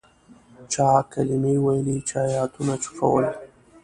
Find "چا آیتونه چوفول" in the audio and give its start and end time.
2.09-3.25